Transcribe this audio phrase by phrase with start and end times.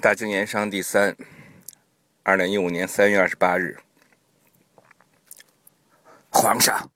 [0.00, 1.16] 大清盐商第三，
[2.22, 3.78] 二零一五年三月二十八日，
[6.30, 6.90] 皇上，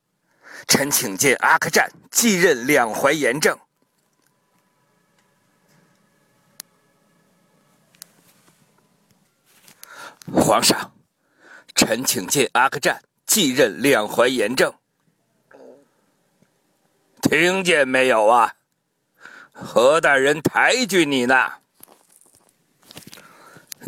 [0.68, 3.58] 臣请见阿克战继任两淮盐政。
[10.32, 10.92] 皇上，
[11.74, 14.72] 臣请见阿克战继任两淮盐政。
[17.22, 18.54] 听见没有啊？
[19.52, 21.59] 何大人抬举你呢？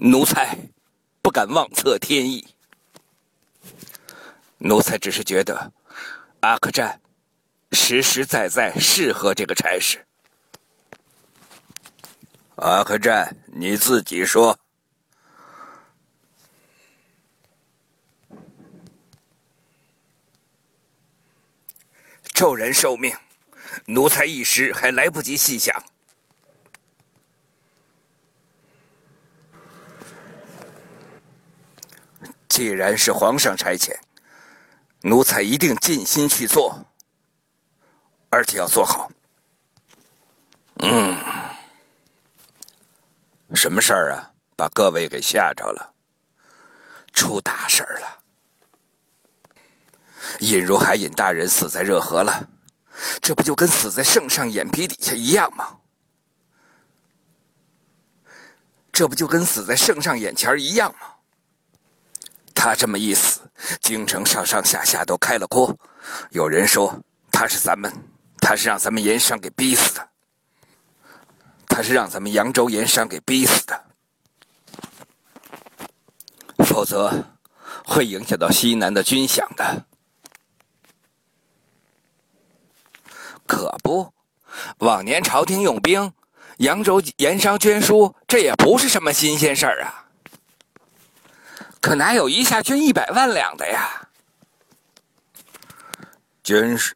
[0.05, 0.59] 奴才
[1.23, 2.45] 不敢妄测天意。
[4.59, 5.73] 奴才只是觉得
[6.41, 7.01] 阿克战
[7.71, 10.05] 实实在在适合这个差事。
[12.57, 14.59] 阿克战，你自己说。
[22.35, 23.15] 骤然受命，
[23.87, 25.81] 奴才一时还来不及细想。
[32.53, 33.97] 既然是皇上差遣，
[35.01, 36.85] 奴才一定尽心去做，
[38.29, 39.11] 而且要做好。
[40.81, 41.17] 嗯，
[43.55, 44.31] 什么事儿啊？
[44.55, 45.95] 把各位给吓着了，
[47.15, 48.19] 出大事儿了！
[50.41, 52.51] 尹如海尹大人死在热河了，
[53.23, 55.79] 这不就跟死在圣上眼皮底下一样吗？
[58.93, 61.12] 这不就跟死在圣上眼前一样吗？
[62.65, 63.41] 他这么一死，
[63.81, 65.77] 京城上上下下都开了锅。
[66.31, 66.97] 有人说
[67.29, 67.93] 他是咱们，
[68.39, 70.09] 他是让咱们盐商给逼死的，
[71.67, 73.85] 他是让咱们扬州盐商给逼死的。
[76.59, 77.13] 否则
[77.85, 79.85] 会影响到西南的军饷的。
[83.45, 84.15] 可不，
[84.79, 86.13] 往年朝廷用兵，
[86.59, 90.02] 扬州盐商捐书，这也不是什么新鲜事儿啊。
[91.83, 94.09] 可哪有一下捐一百万两的呀？
[96.45, 96.95] 捐书，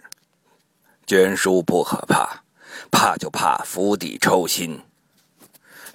[1.04, 2.44] 捐书不可怕，
[2.88, 4.80] 怕就怕釜底抽薪。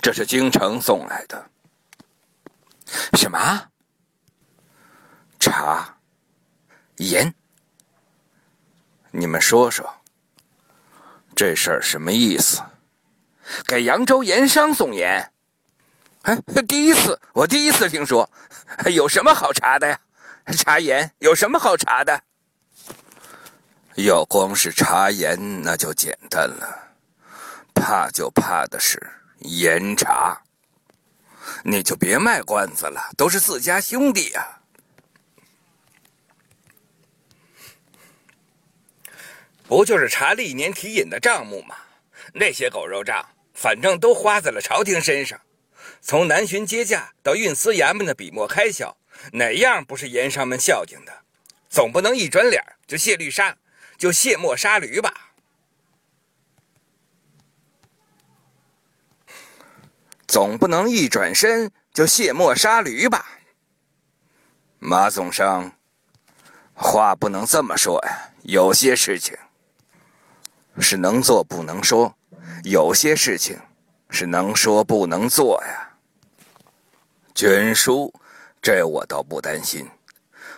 [0.01, 1.49] 这是京城送来的。
[3.13, 3.69] 什么？
[5.39, 5.97] 茶、
[6.97, 7.33] 盐？
[9.11, 9.89] 你们说说，
[11.33, 12.61] 这事儿什么意思？
[13.65, 15.31] 给扬州盐商送盐？
[16.23, 16.35] 哎，
[16.67, 18.29] 第一次，我第一次听说，
[18.93, 19.99] 有什么好查的呀？
[20.57, 22.23] 查盐有什么好查的？
[23.95, 26.95] 要光是查盐，那就简单了。
[27.73, 29.01] 怕就怕的是
[29.39, 30.41] 盐茶。
[31.63, 34.59] 你就别卖关子了，都是自家兄弟呀。
[39.67, 41.75] 不就是查历年提引的账目吗？
[42.33, 45.39] 那些狗肉账，反正都花在了朝廷身上。
[46.01, 48.97] 从南巡接驾到运司衙门的笔墨开销，
[49.33, 51.13] 哪样不是盐商们孝敬的？
[51.69, 53.55] 总不能一转脸就卸绿纱，
[53.97, 55.13] 就卸磨杀驴吧？
[60.27, 63.25] 总不能一转身就卸磨杀驴吧？
[64.79, 65.71] 马总商，
[66.73, 68.31] 话不能这么说呀。
[68.41, 69.37] 有些事情
[70.79, 72.17] 是能做不能说，
[72.63, 73.59] 有些事情
[74.09, 75.89] 是能说不能做呀。
[77.33, 78.13] 捐书，
[78.61, 79.89] 这我倒不担心，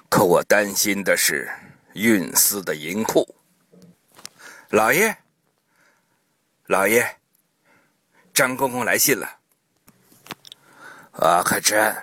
[0.09, 1.49] 可我担心的是
[1.93, 3.35] 运司的银库。
[4.69, 5.15] 老爷，
[6.65, 7.17] 老爷，
[8.33, 9.39] 张公公来信了。
[11.13, 11.95] 阿克真，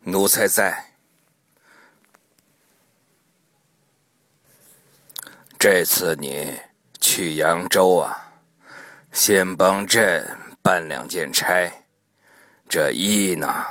[0.00, 0.84] 奴才在。
[5.58, 6.60] 这次你
[7.00, 8.32] 去扬州啊，
[9.12, 11.85] 先帮朕办两件差。
[12.68, 13.64] 这一呢，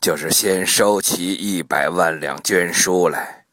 [0.00, 3.44] 就是先收齐一百万两捐书来，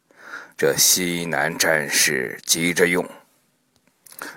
[0.56, 3.03] 这西南战事急着用，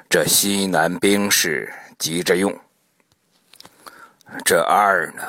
[0.09, 2.59] 这西南兵士急着用。
[4.45, 5.23] 这二呢，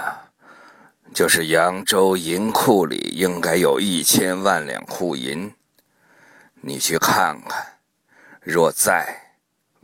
[1.14, 5.54] 就是扬州银库里应该有一千万两库银，
[6.62, 7.78] 你去看看，
[8.42, 9.27] 若在。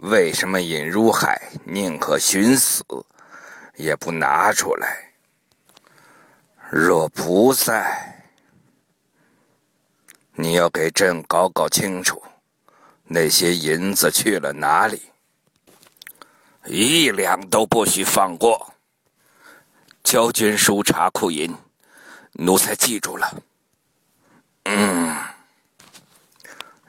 [0.04, 2.84] 为什么尹如海宁可寻死，
[3.78, 5.14] 也不拿出来？
[6.70, 8.22] 若不在，
[10.34, 12.22] 你要给朕搞搞清楚，
[13.06, 15.02] 那些银子去了哪里？
[16.66, 18.74] 一两都不许放过！
[20.04, 21.56] 交军书查库银，
[22.34, 23.42] 奴才记住了。
[24.66, 25.16] 嗯，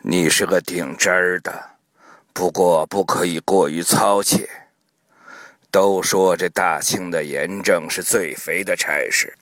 [0.02, 1.73] 你是个顶真儿的。
[2.34, 4.48] 不过不可以过于操切，
[5.70, 9.38] 都说这大清的严正是最肥的差事，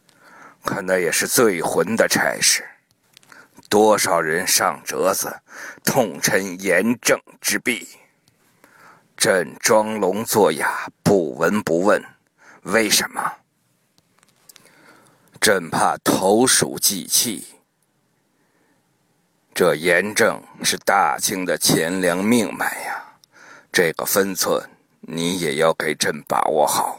[0.62, 2.62] 可那也是最混的差事。
[3.70, 5.40] 多少人上折子，
[5.82, 7.88] 痛陈严正之弊。
[9.16, 12.04] 朕装聋作哑，不闻不问，
[12.64, 13.38] 为什么？
[15.40, 17.46] 朕怕投鼠忌器。
[19.54, 23.04] 这严正是大清的钱粮命脉呀，
[23.70, 24.68] 这个分寸
[25.00, 26.98] 你也要给朕把握好。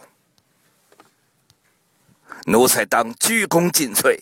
[2.45, 4.19] 奴才当鞠躬尽瘁，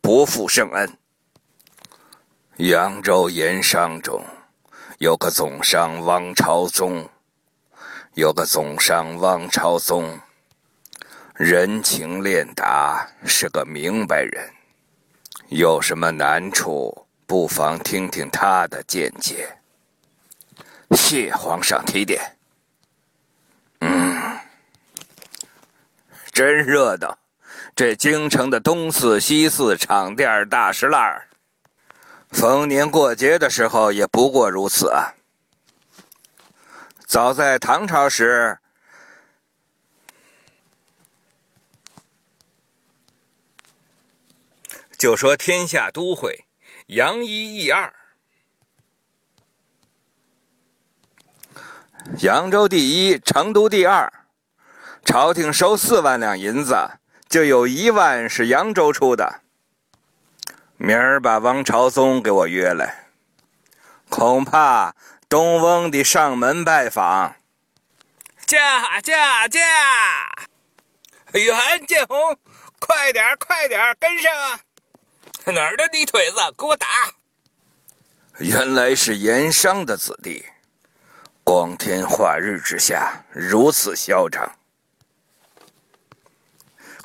[0.00, 0.96] 不负圣恩。
[2.58, 4.24] 扬州盐商中，
[4.98, 7.08] 有个总商汪朝宗。
[8.14, 10.20] 有个总商汪朝宗，
[11.34, 14.50] 人情练达，是个明白人。
[15.48, 17.01] 有什么难处，
[17.32, 19.56] 不妨听听他的见解。
[20.90, 22.20] 谢皇上提点。
[23.80, 24.38] 嗯，
[26.30, 27.18] 真热闹，
[27.74, 31.26] 这京城的东四西四场店大石烂
[32.28, 35.14] 逢年过节的时候也不过如此啊。
[37.06, 38.58] 早在唐朝时，
[44.98, 46.44] 就说天下都会，
[46.92, 47.90] 扬一益二，
[52.18, 54.12] 扬州第一，成都第二。
[55.02, 56.76] 朝廷收四万两银子，
[57.30, 59.40] 就有一万是扬州出的。
[60.76, 63.06] 明儿把王朝宗给我约来，
[64.10, 64.94] 恐怕。
[65.30, 67.36] 东翁的上门拜访，
[68.44, 69.58] 驾驾驾！
[71.32, 72.36] 袁建红，
[72.78, 74.60] 快点快点跟上啊！
[75.52, 76.86] 哪儿的泥腿子，给我打！
[78.38, 80.46] 原来是盐商的子弟，
[81.42, 84.56] 光天化日之下如此嚣张，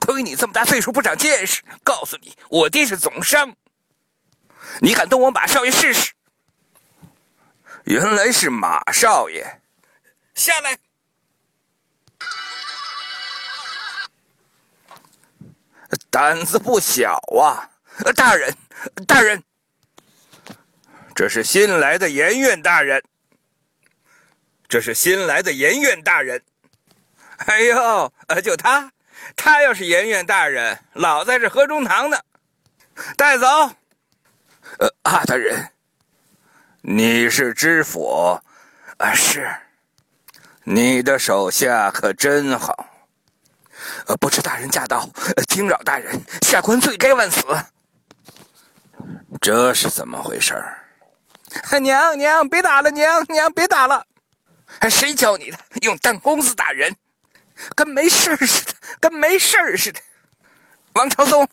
[0.02, 1.64] 亏你这么大岁数不长见识！
[1.84, 3.56] 告诉你，我爹是总商，
[4.82, 6.14] 你敢动我马少爷试试？
[7.86, 9.62] 原来是马少爷，
[10.36, 10.78] 下来！
[16.12, 17.72] 胆子不小啊！
[18.06, 18.54] 呃大人，
[19.08, 19.44] 大人，
[21.16, 23.04] 这是新来的盐院大人，
[24.68, 26.42] 这是新来的盐院大人。
[27.38, 28.92] 哎呦，呃就他，
[29.36, 32.18] 他要是盐院大人，老在这河中堂呢。
[33.16, 33.48] 带走。
[34.80, 35.72] 呃，阿大人。
[36.82, 38.40] 你是知府，
[38.98, 39.50] 啊是。
[40.64, 42.88] 你的手下可真好。
[44.08, 45.10] 呃，不知大人驾到，
[45.48, 47.42] 惊扰大人，下官罪该万死。
[49.40, 50.84] 这是怎么回事儿
[51.80, 54.06] 娘娘，别打了，娘娘别打了。
[54.90, 55.58] 谁教你的？
[55.82, 56.94] 用弹弓子打人，
[57.76, 60.00] 跟没事似的，跟没事似的。
[60.94, 61.48] 王朝宗，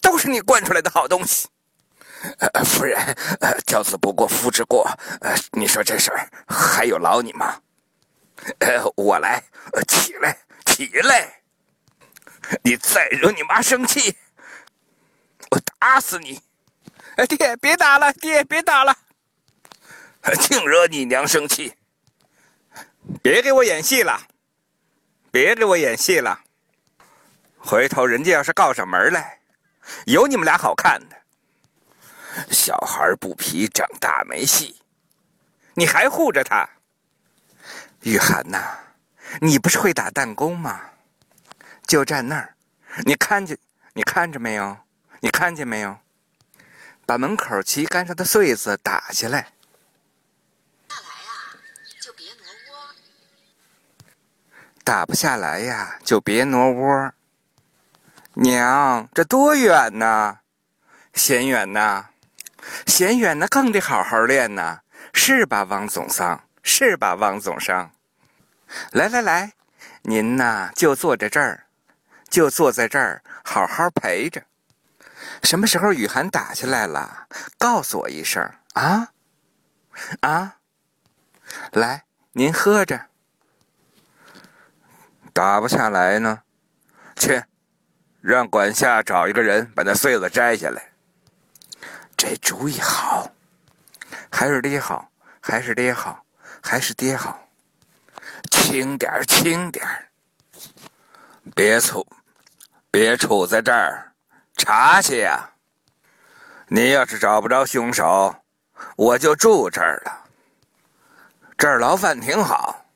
[0.00, 1.48] 都是你惯出来的好东西。
[2.38, 2.98] 呃，夫人，
[3.40, 4.90] 呃，教子不过夫之过，
[5.20, 7.60] 呃，你说这事儿还有劳你吗？
[8.58, 9.42] 呃，我来，
[9.72, 10.36] 呃起来，
[10.66, 11.42] 起来！
[12.62, 14.16] 你再惹你妈生气，
[15.50, 16.40] 我打死你！
[17.28, 18.96] 爹，别打了，爹，别打了！
[20.40, 21.74] 净惹你娘生气！
[23.22, 24.28] 别给我演戏了，
[25.30, 26.40] 别给我演戏了！
[27.58, 29.40] 回头人家要是告上门来，
[30.06, 31.16] 有你们俩好看的。
[32.50, 34.80] 小孩不皮，长大没戏。
[35.74, 36.68] 你还护着他，
[38.02, 38.78] 雨涵呐，
[39.40, 40.80] 你不是会打弹弓吗？
[41.86, 42.54] 就站那儿，
[43.04, 43.58] 你看见？
[43.92, 44.78] 你看着没有？
[45.20, 45.98] 你看见没有？
[47.04, 49.52] 把门口旗杆上的穗子打下来。
[50.88, 51.32] 下来呀，
[52.00, 52.94] 就别挪窝。
[54.84, 57.12] 打不下来呀，就别挪窝。
[58.34, 60.38] 娘，这多远呢？
[61.14, 62.06] 嫌远呐？
[62.86, 64.80] 嫌远那更得好好练呐，
[65.12, 66.44] 是吧，王总商？
[66.62, 67.92] 是吧，王总商？
[68.92, 69.52] 来来来，
[70.02, 71.66] 您呐就坐在这儿，
[72.30, 74.42] 就坐在这儿，好好陪着。
[75.42, 77.26] 什么时候雨涵打下来了，
[77.58, 78.42] 告诉我一声。
[78.74, 79.12] 啊？
[80.20, 80.56] 啊！
[81.72, 83.08] 来，您喝着。
[85.34, 86.42] 打不下来呢，
[87.16, 87.42] 去，
[88.20, 90.92] 让管下找一个人把那穗子摘下来。
[92.16, 93.30] 这主意好，
[94.30, 96.24] 还是爹好，还是爹好，
[96.62, 97.48] 还是爹好。
[98.50, 99.84] 轻点轻点
[101.54, 102.06] 别杵，
[102.90, 104.11] 别杵在这儿，
[104.62, 105.50] 查去呀！
[106.68, 108.34] 你要是找不着凶手，
[108.96, 110.24] 我就住这儿了。
[111.58, 112.86] 这儿牢饭挺好，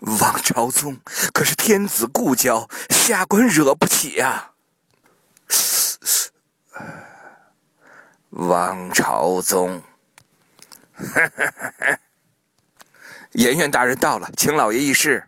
[0.00, 1.00] 王朝宗
[1.32, 4.50] 可是天子故交，下官惹不起呀。
[8.28, 9.82] 王朝宗，
[13.32, 15.26] 颜渊大人到了，请老爷议事。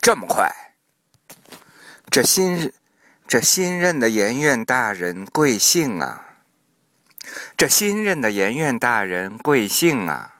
[0.00, 0.50] 这么快？
[2.10, 2.72] 这新
[3.30, 6.38] 这新任的颜院大人贵姓啊？
[7.56, 10.34] 这新任的颜院大人贵姓啊？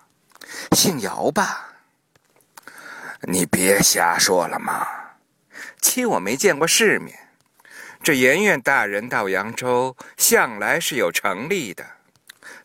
[0.72, 1.68] 姓姚吧？
[3.20, 4.84] 你别瞎说了嘛！
[5.80, 7.16] 妻我没见过世面。
[8.02, 11.86] 这颜院大人到扬州，向来是有成例的，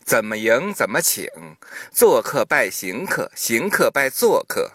[0.04, 1.28] 怎么迎怎么请，
[1.92, 4.72] 做客拜行客，行客拜做客，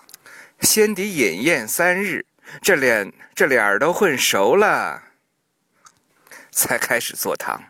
[0.62, 2.26] 先得饮宴三日，
[2.62, 5.04] 这脸这脸儿都混熟了，
[6.52, 7.62] 才开始坐堂，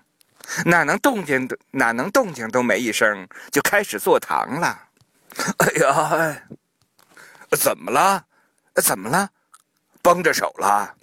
[0.66, 4.88] 哪能动静都哪能动静都没一声，就开始坐堂了？
[5.60, 6.42] 哎呀！
[7.52, 8.26] 怎么了？
[8.76, 9.30] 怎么了？
[10.02, 10.96] 绷着手了？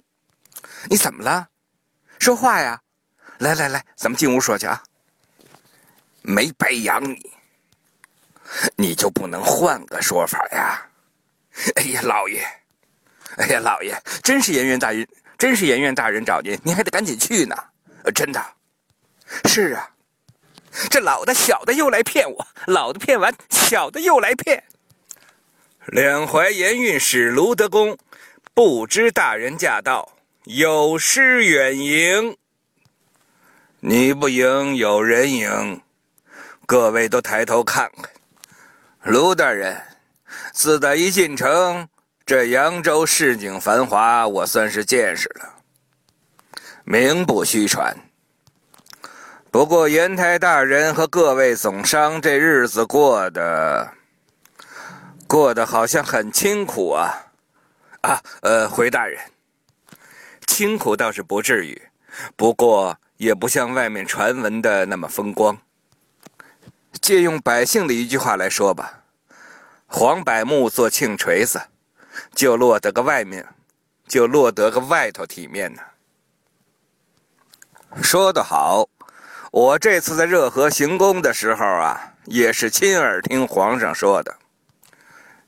[0.89, 1.47] 你怎么了？
[2.19, 2.81] 说话呀！
[3.37, 4.83] 来来来，咱们进屋说去啊。
[6.21, 7.31] 没白养你，
[8.75, 10.85] 你就不能换个说法呀？
[11.75, 12.45] 哎呀，老爷！
[13.37, 13.99] 哎呀，老爷！
[14.21, 15.07] 真是颜渊大人，
[15.39, 17.55] 真是颜院大人找您，您还得赶紧去呢。
[18.03, 18.45] 呃真的？
[19.45, 19.89] 是啊。
[20.89, 24.63] 这老的小的又来骗我，老的骗完，小的又来骗。
[25.87, 27.97] 两淮盐运使卢德公，
[28.53, 30.11] 不知大人驾到，
[30.43, 32.37] 有失远迎。
[33.79, 35.81] 你不迎，有人迎。
[36.65, 38.11] 各位都抬头看看，
[39.01, 39.81] 卢大人，
[40.53, 41.89] 自打一进城，
[42.29, 45.55] 这扬州市井繁华，我算是见识了，
[46.83, 47.97] 名不虚传。
[49.49, 53.91] 不过严太大人和各位总商这日子过得……
[55.25, 57.31] 过得好像很清苦啊，
[58.01, 59.19] 啊，呃，回大人，
[60.45, 61.81] 清苦倒是不至于，
[62.35, 65.57] 不过也不像外面传闻的那么风光。
[67.01, 69.01] 借用百姓的一句话来说吧，
[69.87, 71.59] 黄柏木做庆锤子，
[72.33, 73.45] 就落得个外面，
[74.07, 75.81] 就落得个外头体面呢。
[78.01, 78.87] 说得好，
[79.51, 84.37] 我这次在热河行宫的时候啊，也是亲耳听皇上说的。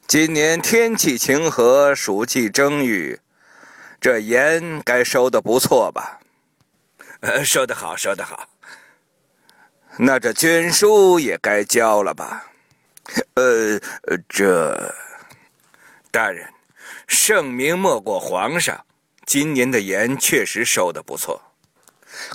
[0.08, 3.20] 今年天气晴和，暑气蒸郁，
[4.00, 6.20] 这盐该收的不错吧？
[7.22, 8.50] 呃，收得好，收得好。
[9.98, 12.46] 那这捐书也该交了吧？
[13.36, 13.80] 呃，
[14.28, 14.94] 这
[16.10, 16.48] 大人，
[17.07, 18.86] 圣明莫过皇上。
[19.25, 21.41] 今年的盐确实收的不错，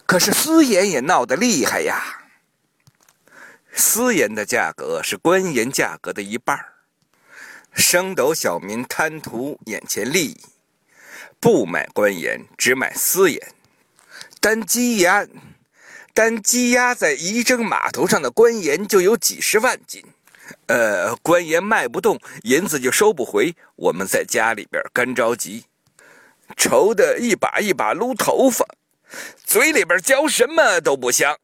[0.07, 2.23] 可是私盐也闹得厉害呀。
[3.75, 6.59] 私盐的价格是官盐价格的一半。
[7.75, 10.41] 升斗小民贪图眼前利益，
[11.39, 13.53] 不买官盐，只买私盐。
[14.41, 15.27] 单积压，
[16.15, 20.03] 单积压在仪征码头上的官盐就有几十万斤。
[20.67, 23.55] 呃，官盐卖不动，银子就收不回。
[23.77, 25.65] 我们在家里边干着急，
[26.57, 28.67] 愁得一把一把撸头发，
[29.45, 31.37] 嘴里边嚼什么都不香。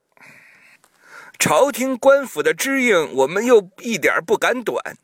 [1.38, 4.96] 朝廷官府的支应，我们又一点不敢短。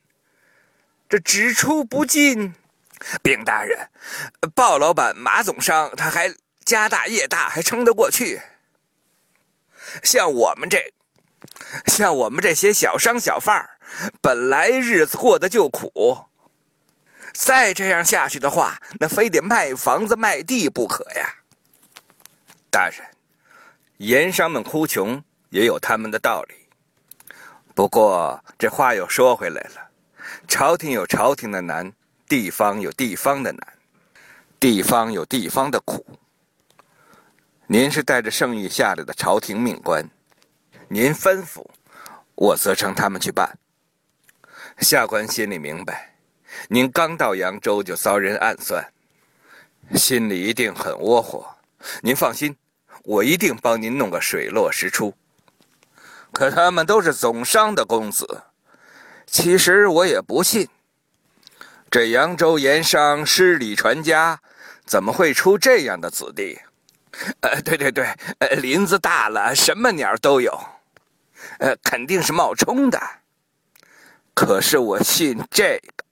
[1.08, 2.54] 这只出不进，
[3.22, 3.88] 禀大人，
[4.54, 6.32] 鲍老板、马总商他还
[6.64, 8.40] 家大业大，还撑得过去。
[10.02, 10.92] 像我们这，
[11.86, 13.68] 像我们这些小商小贩，
[14.20, 16.26] 本来日子过得就苦，
[17.32, 21.34] 再这样下去的话，那非得卖房子卖地不可呀。
[22.70, 23.06] 大人，
[23.98, 26.54] 盐商们哭穷也有他们的道理，
[27.74, 29.90] 不过这话又说回来了。
[30.46, 31.92] 朝廷有朝廷的难，
[32.28, 33.74] 地方有地方的难，
[34.60, 36.04] 地方有地方的苦。
[37.66, 40.08] 您是带着圣谕下来的朝廷命官，
[40.90, 41.66] 您吩咐，
[42.34, 43.58] 我责成他们去办。
[44.78, 46.14] 下官心里明白，
[46.68, 48.90] 您刚到扬州就遭人暗算，
[49.94, 51.46] 心里一定很窝火。
[52.00, 52.56] 您放心，
[53.04, 55.14] 我一定帮您弄个水落石出。
[56.32, 58.44] 可他们都是总商的公子。
[59.26, 60.68] 其实我也不信，
[61.90, 64.40] 这扬州盐商失礼传家，
[64.86, 66.58] 怎么会出这样的子弟？
[67.40, 68.06] 呃，对对对，
[68.38, 70.56] 呃，林子大了，什么鸟都有，
[71.58, 73.00] 呃，肯定是冒充的。
[74.34, 76.04] 可是我信这个，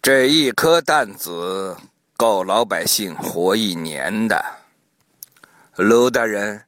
[0.00, 1.76] 这一颗弹子
[2.16, 4.44] 够老百姓活一年的。
[5.76, 6.64] 卢大人，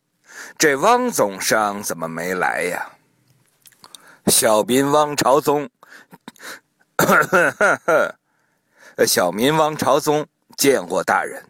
[0.58, 2.90] 这汪总商怎么没来呀？
[4.26, 5.70] 小兵汪朝宗，
[9.06, 10.26] 小民汪朝宗
[10.56, 11.44] 见过大人。